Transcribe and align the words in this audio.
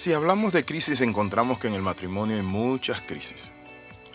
Si 0.00 0.14
hablamos 0.14 0.54
de 0.54 0.64
crisis 0.64 1.02
encontramos 1.02 1.58
que 1.58 1.68
en 1.68 1.74
el 1.74 1.82
matrimonio 1.82 2.34
hay 2.34 2.42
muchas 2.42 3.02
crisis. 3.02 3.52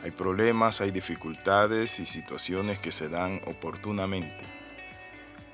Hay 0.02 0.10
problemas, 0.10 0.82
hay 0.82 0.90
dificultades 0.90 2.00
y 2.00 2.08
situaciones 2.08 2.80
que 2.80 2.92
se 2.92 3.08
dan 3.08 3.40
oportunamente. 3.46 4.44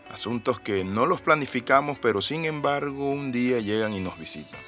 Asuntos 0.09 0.61
que 0.61 0.85
no 0.85 1.05
los 1.05 1.21
planificamos 1.21 1.99
pero 1.99 2.21
sin 2.21 2.45
embargo 2.45 3.11
un 3.11 3.33
día 3.33 3.59
llegan 3.59 3.91
y 3.91 3.99
nos 3.99 4.17
visitan. 4.17 4.61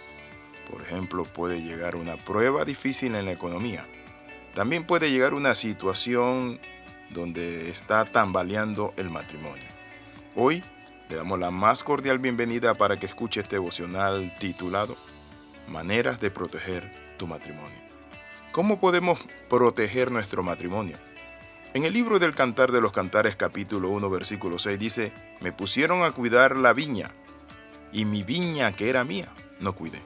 Por 0.69 0.81
ejemplo, 0.81 1.23
puede 1.23 1.61
llegar 1.61 1.95
una 1.95 2.17
prueba 2.17 2.65
difícil 2.65 3.15
en 3.15 3.23
la 3.23 3.31
economía. 3.31 3.87
También 4.53 4.83
puede 4.83 5.11
llegar 5.11 5.33
una 5.33 5.55
situación 5.55 6.59
donde 7.11 7.69
está 7.69 8.03
tambaleando 8.03 8.93
el 8.97 9.09
matrimonio. 9.09 9.69
Hoy 10.35 10.61
le 11.07 11.15
damos 11.15 11.39
la 11.39 11.51
más 11.51 11.85
cordial 11.85 12.19
bienvenida 12.19 12.73
para 12.73 12.99
que 12.99 13.05
escuche 13.05 13.39
este 13.39 13.55
devocional 13.55 14.35
titulado 14.37 14.97
Maneras 15.67 16.19
de 16.19 16.31
proteger 16.31 16.91
tu 17.17 17.27
matrimonio. 17.27 17.81
¿Cómo 18.51 18.79
podemos 18.79 19.19
proteger 19.49 20.11
nuestro 20.11 20.43
matrimonio? 20.43 20.97
En 21.73 21.85
el 21.85 21.93
libro 21.93 22.19
del 22.19 22.35
Cantar 22.35 22.71
de 22.71 22.81
los 22.81 22.91
Cantares 22.91 23.35
capítulo 23.35 23.89
1 23.89 24.09
versículo 24.09 24.59
6 24.59 24.77
dice, 24.77 25.13
me 25.41 25.51
pusieron 25.51 26.03
a 26.03 26.11
cuidar 26.11 26.55
la 26.55 26.73
viña 26.73 27.09
y 27.91 28.05
mi 28.05 28.21
viña 28.21 28.71
que 28.73 28.89
era 28.89 29.03
mía 29.03 29.33
no 29.59 29.73
cuidé. 29.73 30.01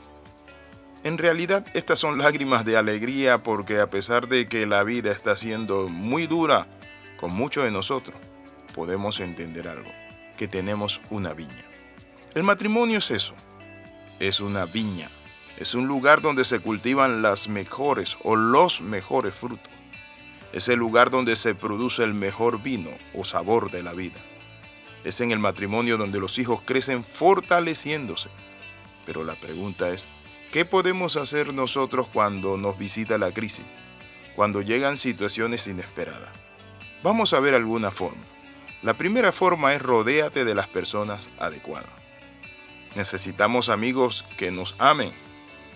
En 1.04 1.17
realidad 1.17 1.66
estas 1.73 2.00
son 2.00 2.17
lágrimas 2.17 2.64
de 2.64 2.78
alegría 2.78 3.44
porque 3.44 3.80
a 3.80 3.89
pesar 3.89 4.28
de 4.28 4.48
que 4.48 4.66
la 4.66 4.84
vida 4.84 5.12
está 5.12 5.36
siendo 5.36 5.89
muy 5.89 6.28
dura 6.28 6.67
con 7.17 7.31
muchos 7.31 7.64
de 7.66 7.72
nosotros, 7.72 8.17
podemos 8.73 9.20
entender 9.20 9.67
algo, 9.67 9.92
que 10.38 10.48
tenemos 10.48 11.02
una 11.09 11.34
viña. 11.34 11.66
El 12.34 12.44
matrimonio 12.44 13.00
es 13.00 13.12
eso, 13.12 13.36
es 14.20 14.39
una 14.39 14.66
viña, 14.66 15.09
es 15.57 15.73
un 15.73 15.88
lugar 15.88 16.21
donde 16.21 16.45
se 16.45 16.59
cultivan 16.59 17.23
las 17.23 17.49
mejores 17.49 18.17
o 18.23 18.36
los 18.36 18.81
mejores 18.81 19.33
frutos. 19.33 19.73
Es 20.53 20.69
el 20.69 20.77
lugar 20.77 21.09
donde 21.09 21.36
se 21.36 21.55
produce 21.55 22.03
el 22.03 22.14
mejor 22.14 22.61
vino 22.61 22.91
o 23.14 23.25
sabor 23.25 23.72
de 23.72 23.81
la 23.81 23.94
vida. 23.94 24.19
Es 25.03 25.19
en 25.19 25.31
el 25.31 25.39
matrimonio 25.39 25.97
donde 25.97 26.19
los 26.19 26.38
hijos 26.38 26.61
crecen 26.64 27.03
fortaleciéndose. 27.03 28.30
Pero 29.05 29.23
la 29.23 29.33
pregunta 29.36 29.89
es, 29.89 30.09
¿qué 30.52 30.64
podemos 30.64 31.17
hacer 31.17 31.53
nosotros 31.53 32.08
cuando 32.08 32.58
nos 32.58 32.77
visita 32.77 33.17
la 33.17 33.31
crisis? 33.31 33.66
Cuando 34.36 34.61
llegan 34.61 34.95
situaciones 34.95 35.66
inesperadas. 35.67 36.31
Vamos 37.02 37.33
a 37.33 37.39
ver 37.39 37.55
alguna 37.55 37.89
forma. 37.89 38.23
La 38.83 38.94
primera 38.94 39.31
forma 39.31 39.73
es 39.73 39.81
rodéate 39.81 40.45
de 40.45 40.53
las 40.53 40.67
personas 40.67 41.31
adecuadas. 41.39 41.89
Necesitamos 42.95 43.69
amigos 43.69 44.23
que 44.38 44.52
nos 44.52 44.75
amen, 44.80 45.11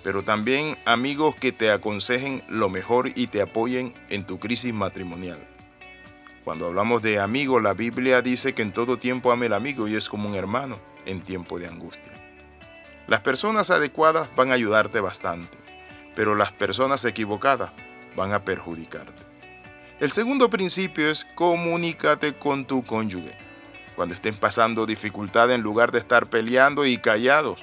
pero 0.04 0.24
también 0.24 0.78
amigos 0.86 1.36
que 1.36 1.52
te 1.52 1.72
aconsejen 1.72 2.44
lo 2.48 2.70
mejor 2.70 3.10
y 3.16 3.28
te 3.28 3.42
apoyen 3.42 3.94
en 4.10 4.26
tu 4.26 4.40
crisis 4.40 4.74
matrimonial. 4.74 5.40
Cuando 6.44 6.66
hablamos 6.66 7.02
de 7.02 7.20
amigo, 7.20 7.60
la 7.60 7.74
Biblia 7.74 8.22
dice 8.22 8.54
que 8.54 8.64
en 8.64 8.72
todo 8.72 8.98
tiempo 8.98 9.32
ame 9.32 9.46
el 9.46 9.54
amigo 9.54 9.88
y 9.88 9.96
es 9.96 10.10
como 10.10 10.28
un 10.28 10.36
hermano 10.36 10.80
en 11.06 11.22
tiempo 11.22 11.60
de 11.60 11.68
angustia. 11.68 12.12
Las 13.08 13.20
personas 13.20 13.70
adecuadas 13.70 14.30
van 14.36 14.52
a 14.52 14.56
ayudarte 14.56 15.02
bastante, 15.02 15.58
pero 16.16 16.36
las 16.36 16.52
personas 16.52 17.06
equivocadas 17.06 17.72
van 18.16 18.34
a 18.34 18.44
perjudicarte. 18.44 19.24
El 20.00 20.12
segundo 20.12 20.50
principio 20.50 21.12
es 21.12 21.26
comunícate 21.36 22.34
con 22.34 22.66
tu 22.66 22.84
cónyuge. 22.84 23.38
Cuando 23.96 24.16
estén 24.16 24.36
pasando 24.36 24.88
dificultad, 24.88 25.52
en 25.52 25.62
lugar 25.62 25.92
de 25.92 26.00
estar 26.00 26.28
peleando 26.28 26.86
y 26.88 26.98
callados, 26.98 27.62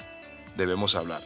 debemos 0.55 0.95
hablar. 0.95 1.21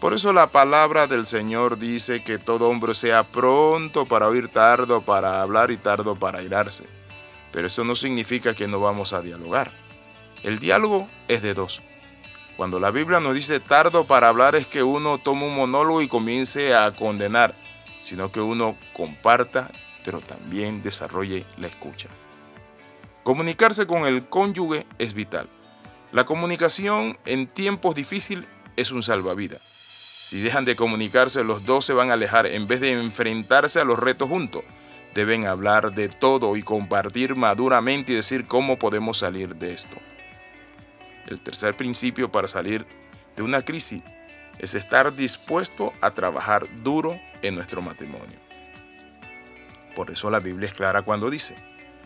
Por 0.00 0.14
eso 0.14 0.32
la 0.32 0.52
palabra 0.52 1.06
del 1.06 1.26
Señor 1.26 1.78
dice 1.78 2.22
que 2.22 2.38
todo 2.38 2.68
hombre 2.68 2.94
sea 2.94 3.30
pronto 3.30 4.06
para 4.06 4.28
oír, 4.28 4.48
tardo 4.48 5.04
para 5.04 5.42
hablar 5.42 5.70
y 5.70 5.76
tardo 5.76 6.16
para 6.16 6.42
irarse. 6.42 6.84
Pero 7.50 7.66
eso 7.66 7.82
no 7.84 7.96
significa 7.96 8.54
que 8.54 8.68
no 8.68 8.78
vamos 8.78 9.12
a 9.12 9.22
dialogar. 9.22 9.72
El 10.44 10.60
diálogo 10.60 11.08
es 11.26 11.42
de 11.42 11.54
dos. 11.54 11.82
Cuando 12.56 12.78
la 12.78 12.92
Biblia 12.92 13.18
nos 13.18 13.34
dice 13.34 13.58
tardo 13.58 14.06
para 14.06 14.28
hablar 14.28 14.54
es 14.54 14.66
que 14.66 14.82
uno 14.82 15.18
toma 15.18 15.46
un 15.46 15.56
monólogo 15.56 16.00
y 16.00 16.08
comience 16.08 16.74
a 16.74 16.92
condenar, 16.92 17.56
sino 18.02 18.30
que 18.30 18.40
uno 18.40 18.76
comparta 18.92 19.70
pero 20.08 20.22
también 20.22 20.82
desarrolle 20.82 21.44
la 21.58 21.66
escucha. 21.66 22.08
Comunicarse 23.24 23.86
con 23.86 24.06
el 24.06 24.26
cónyuge 24.26 24.86
es 24.98 25.12
vital. 25.12 25.46
La 26.12 26.24
comunicación 26.24 27.18
en 27.26 27.46
tiempos 27.46 27.94
difíciles 27.94 28.48
es 28.76 28.90
un 28.90 29.02
salvavidas. 29.02 29.60
Si 30.28 30.42
dejan 30.42 30.66
de 30.66 30.76
comunicarse, 30.76 31.42
los 31.42 31.64
dos 31.64 31.86
se 31.86 31.94
van 31.94 32.10
a 32.10 32.12
alejar 32.12 32.44
en 32.44 32.68
vez 32.68 32.80
de 32.80 32.92
enfrentarse 32.92 33.80
a 33.80 33.84
los 33.84 33.98
retos 33.98 34.28
juntos. 34.28 34.62
Deben 35.14 35.46
hablar 35.46 35.94
de 35.94 36.10
todo 36.10 36.54
y 36.58 36.62
compartir 36.62 37.34
maduramente 37.34 38.12
y 38.12 38.16
decir 38.16 38.44
cómo 38.44 38.78
podemos 38.78 39.16
salir 39.16 39.56
de 39.56 39.72
esto. 39.72 39.96
El 41.28 41.40
tercer 41.40 41.78
principio 41.78 42.30
para 42.30 42.46
salir 42.46 42.86
de 43.36 43.42
una 43.42 43.64
crisis 43.64 44.02
es 44.58 44.74
estar 44.74 45.14
dispuesto 45.14 45.94
a 46.02 46.10
trabajar 46.10 46.66
duro 46.82 47.18
en 47.40 47.54
nuestro 47.54 47.80
matrimonio. 47.80 48.38
Por 49.96 50.10
eso 50.10 50.30
la 50.30 50.40
Biblia 50.40 50.68
es 50.68 50.74
clara 50.74 51.00
cuando 51.00 51.30
dice, 51.30 51.56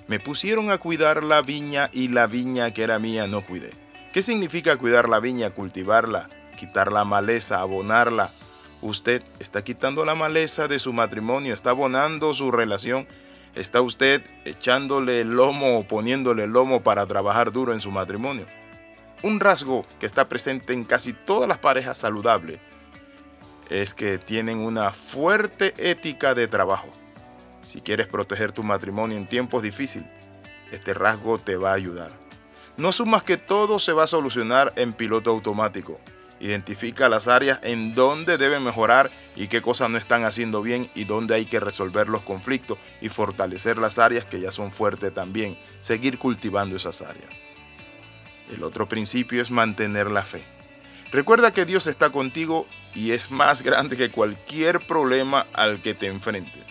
me 0.07 0.21
pusieron 0.21 0.71
a 0.71 0.79
cuidar 0.79 1.25
la 1.25 1.43
viña 1.43 1.91
y 1.93 2.07
la 2.07 2.29
viña 2.29 2.71
que 2.71 2.85
era 2.85 3.01
mía 3.01 3.27
no 3.27 3.41
cuidé. 3.41 3.73
¿Qué 4.13 4.23
significa 4.23 4.77
cuidar 4.77 5.09
la 5.09 5.19
viña? 5.19 5.51
Cultivarla, 5.51 6.29
quitar 6.57 6.93
la 6.93 7.05
maleza, 7.05 7.61
abonarla. 7.61 8.33
Usted 8.81 9.23
está 9.39 9.63
quitando 9.63 10.05
la 10.05 10.15
maleza 10.15 10.69
de 10.69 10.79
su 10.79 10.93
matrimonio, 10.93 11.55
está 11.55 11.71
abonando 11.71 12.35
su 12.35 12.51
relación. 12.51 13.07
¿Está 13.55 13.83
usted 13.83 14.23
echándole 14.45 15.21
el 15.21 15.35
lomo 15.35 15.79
o 15.79 15.85
poniéndole 15.85 16.45
el 16.45 16.51
lomo 16.51 16.83
para 16.83 17.07
trabajar 17.07 17.53
duro 17.53 17.73
en 17.75 17.81
su 17.81 17.91
matrimonio? 17.91 18.47
Un 19.23 19.41
rasgo 19.41 19.87
que 20.01 20.07
está 20.07 20.29
presente 20.29 20.73
en 20.73 20.85
casi 20.85 21.13
todas 21.13 21.49
las 21.49 21.59
parejas 21.59 21.99
saludables 21.99 22.59
es 23.71 23.95
que 23.95 24.19
tienen 24.19 24.59
una 24.59 24.91
fuerte 24.91 25.75
ética 25.79 26.35
de 26.35 26.49
trabajo. 26.49 26.89
Si 27.63 27.81
quieres 27.81 28.07
proteger 28.07 28.53
tu 28.53 28.65
matrimonio 28.65 29.17
en 29.17 29.27
tiempos 29.27 29.63
difíciles, 29.63 30.09
este 30.73 30.95
rasgo 30.95 31.39
te 31.39 31.57
va 31.57 31.71
a 31.71 31.75
ayudar. 31.75 32.11
No 32.77 32.89
asumas 32.89 33.23
que 33.23 33.37
todo 33.37 33.79
se 33.79 33.93
va 33.93 34.05
a 34.05 34.09
solucionar 34.09 34.73
en 34.77 34.93
piloto 34.93 35.31
automático. 35.31 36.01
Identifica 36.43 37.09
las 37.09 37.29
áreas 37.29 37.61
en 37.63 37.95
donde 37.95 38.37
deben 38.37 38.65
mejorar 38.65 39.13
y 39.37 39.47
qué 39.47 39.63
cosas 39.63 39.91
no 39.91 39.97
están 39.97 40.25
haciendo 40.25 40.61
bien 40.61 40.91
y 40.93 41.05
dónde 41.05 41.37
hay 41.37 41.47
que 41.47 41.61
resolver 41.61 42.09
los 42.09 42.23
conflictos 42.23 42.79
y 43.01 43.09
fortalecer 43.11 43.79
las 43.79 44.01
áreas 44.01 44.25
que 44.25 44.41
ya 44.41 44.51
son 44.51 44.73
fuertes 44.73 45.15
también. 45.15 45.57
Seguir 45.81 46.19
cultivando 46.19 46.75
esas 46.75 47.01
áreas. 47.01 47.31
El 48.51 48.65
otro 48.65 48.89
principio 48.89 49.41
es 49.41 49.53
mantener 49.53 50.11
la 50.11 50.23
fe. 50.23 50.45
Recuerda 51.13 51.53
que 51.53 51.65
Dios 51.65 51.87
está 51.87 52.11
contigo 52.11 52.67
y 52.93 53.13
es 53.13 53.31
más 53.31 53.63
grande 53.63 53.97
que 53.97 54.11
cualquier 54.11 54.81
problema 54.81 55.47
al 55.53 55.81
que 55.81 55.95
te 55.95 56.09
enfrentes. 56.09 56.65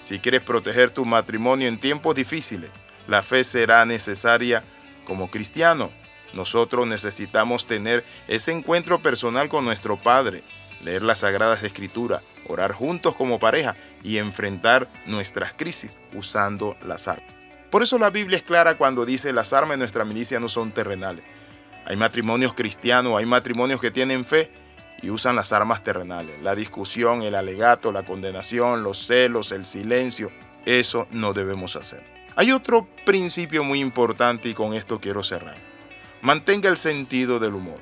Si 0.00 0.18
quieres 0.18 0.40
proteger 0.40 0.88
tu 0.90 1.04
matrimonio 1.04 1.68
en 1.68 1.78
tiempos 1.78 2.14
difíciles, 2.14 2.70
la 3.06 3.20
fe 3.20 3.44
será 3.44 3.84
necesaria 3.84 4.64
como 5.04 5.30
cristiano. 5.30 5.92
Nosotros 6.32 6.86
necesitamos 6.86 7.66
tener 7.66 8.04
ese 8.28 8.52
encuentro 8.52 9.02
personal 9.02 9.48
con 9.48 9.64
nuestro 9.64 10.00
Padre, 10.00 10.42
leer 10.82 11.02
las 11.02 11.20
Sagradas 11.20 11.62
Escrituras, 11.62 12.22
orar 12.46 12.72
juntos 12.72 13.14
como 13.14 13.38
pareja 13.38 13.76
y 14.02 14.18
enfrentar 14.18 14.88
nuestras 15.06 15.52
crisis 15.52 15.90
usando 16.14 16.76
las 16.82 17.08
armas. 17.08 17.34
Por 17.70 17.82
eso 17.82 17.98
la 17.98 18.10
Biblia 18.10 18.36
es 18.36 18.42
clara 18.42 18.76
cuando 18.76 19.06
dice 19.06 19.32
las 19.32 19.52
armas 19.52 19.72
de 19.72 19.78
nuestra 19.78 20.04
milicia 20.04 20.40
no 20.40 20.48
son 20.48 20.72
terrenales. 20.72 21.24
Hay 21.86 21.96
matrimonios 21.96 22.54
cristianos, 22.54 23.16
hay 23.16 23.26
matrimonios 23.26 23.80
que 23.80 23.90
tienen 23.90 24.24
fe 24.24 24.50
y 25.02 25.10
usan 25.10 25.36
las 25.36 25.52
armas 25.52 25.82
terrenales. 25.82 26.40
La 26.42 26.54
discusión, 26.54 27.22
el 27.22 27.34
alegato, 27.34 27.92
la 27.92 28.04
condenación, 28.04 28.82
los 28.82 28.98
celos, 28.98 29.52
el 29.52 29.64
silencio. 29.64 30.30
Eso 30.66 31.06
no 31.10 31.32
debemos 31.32 31.76
hacer. 31.76 32.04
Hay 32.36 32.52
otro 32.52 32.88
principio 33.04 33.64
muy 33.64 33.80
importante 33.80 34.48
y 34.48 34.54
con 34.54 34.74
esto 34.74 35.00
quiero 35.00 35.22
cerrar. 35.22 35.69
Mantenga 36.22 36.68
el 36.68 36.76
sentido 36.76 37.38
del 37.38 37.54
humor. 37.54 37.78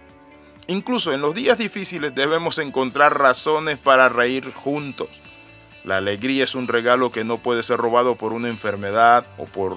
Incluso 0.69 1.12
en 1.12 1.20
los 1.20 1.35
días 1.35 1.58
difíciles 1.58 2.14
debemos 2.14 2.58
encontrar 2.58 3.19
razones 3.19 3.79
para 3.79 4.08
reír 4.08 4.52
juntos. 4.52 5.08
La 5.82 5.96
alegría 5.96 6.44
es 6.44 6.55
un 6.55 6.69
regalo 6.69 7.11
que 7.11 7.25
no 7.25 7.43
puede 7.43 7.62
ser 7.62 7.79
robado 7.79 8.17
por 8.17 8.32
una 8.32 8.49
enfermedad 8.49 9.26
o 9.38 9.46
por 9.46 9.76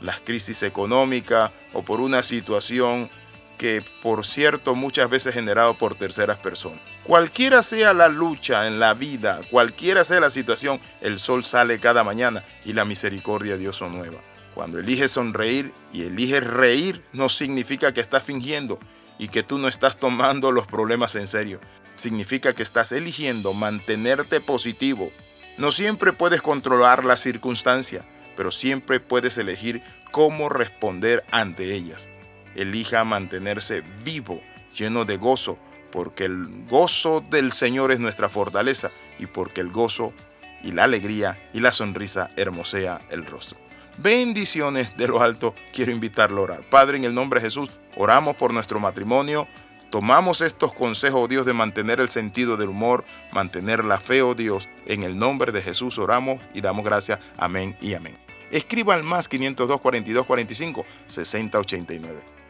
las 0.00 0.20
crisis 0.20 0.62
económicas 0.64 1.52
o 1.72 1.82
por 1.82 2.00
una 2.00 2.22
situación 2.22 3.08
que 3.56 3.82
por 4.02 4.26
cierto 4.26 4.74
muchas 4.74 5.08
veces 5.08 5.32
generado 5.32 5.78
por 5.78 5.94
terceras 5.94 6.36
personas. 6.36 6.80
Cualquiera 7.04 7.62
sea 7.62 7.94
la 7.94 8.08
lucha 8.08 8.66
en 8.66 8.80
la 8.80 8.92
vida, 8.92 9.40
cualquiera 9.50 10.04
sea 10.04 10.20
la 10.20 10.30
situación, 10.30 10.80
el 11.00 11.18
sol 11.18 11.44
sale 11.44 11.78
cada 11.78 12.04
mañana 12.04 12.44
y 12.64 12.72
la 12.72 12.84
misericordia 12.84 13.52
de 13.52 13.58
Dios 13.60 13.76
son 13.76 13.96
nueva. 13.96 14.18
Cuando 14.54 14.78
eliges 14.78 15.10
sonreír 15.10 15.74
y 15.92 16.02
eliges 16.02 16.46
reír, 16.46 17.04
no 17.12 17.28
significa 17.28 17.92
que 17.92 18.00
estás 18.00 18.22
fingiendo. 18.22 18.78
y 19.16 19.28
que 19.28 19.44
tú 19.44 19.58
no 19.58 19.68
estás 19.68 19.96
tomando 19.96 20.50
los 20.50 20.66
problemas 20.66 21.14
en 21.14 21.28
serio. 21.28 21.60
Significa 21.96 22.52
que 22.52 22.64
estás 22.64 22.90
eligiendo 22.90 23.52
mantenerte 23.52 24.40
positivo. 24.40 25.08
No 25.56 25.70
siempre 25.70 26.12
puedes 26.12 26.42
controlar 26.42 27.04
la 27.04 27.16
circunstancia, 27.16 28.04
pero 28.36 28.50
siempre 28.50 28.98
puedes 28.98 29.38
elegir 29.38 29.82
cómo 30.10 30.48
responder 30.48 31.24
ante 31.30 31.74
ellas. 31.74 32.08
Elija 32.56 33.04
mantenerse 33.04 33.82
vivo, 34.04 34.40
lleno 34.76 35.04
de 35.04 35.16
gozo, 35.16 35.60
porque 35.92 36.24
el 36.24 36.66
gozo 36.66 37.24
del 37.30 37.52
Señor 37.52 37.92
es 37.92 38.00
nuestra 38.00 38.28
fortaleza 38.28 38.90
y 39.20 39.26
porque 39.26 39.60
el 39.60 39.70
gozo 39.70 40.12
y 40.64 40.72
la 40.72 40.84
alegría 40.84 41.38
y 41.52 41.60
la 41.60 41.70
sonrisa 41.70 42.30
hermosea 42.36 43.00
el 43.10 43.24
rostro. 43.26 43.63
Bendiciones 43.98 44.96
de 44.96 45.06
lo 45.08 45.20
alto, 45.20 45.54
quiero 45.72 45.92
invitarlo 45.92 46.40
a 46.40 46.44
orar. 46.44 46.62
Padre, 46.68 46.98
en 46.98 47.04
el 47.04 47.14
nombre 47.14 47.40
de 47.40 47.46
Jesús, 47.46 47.70
oramos 47.96 48.36
por 48.36 48.52
nuestro 48.52 48.80
matrimonio. 48.80 49.46
Tomamos 49.90 50.40
estos 50.40 50.74
consejos, 50.74 51.20
oh 51.22 51.28
Dios, 51.28 51.46
de 51.46 51.52
mantener 51.52 52.00
el 52.00 52.10
sentido 52.10 52.56
del 52.56 52.70
humor, 52.70 53.04
mantener 53.30 53.84
la 53.84 54.00
fe, 54.00 54.22
oh 54.22 54.34
Dios. 54.34 54.68
En 54.86 55.04
el 55.04 55.16
nombre 55.16 55.52
de 55.52 55.62
Jesús 55.62 55.98
oramos 55.98 56.40
y 56.52 56.60
damos 56.60 56.84
gracias. 56.84 57.20
Amén 57.36 57.76
y 57.80 57.94
amén. 57.94 58.18
Escriba 58.50 58.94
al 58.94 59.04
más 59.04 59.28
502 59.28 59.80
42 59.80 60.26
45 60.26 60.84
60 61.06 61.58
89. 61.60 62.43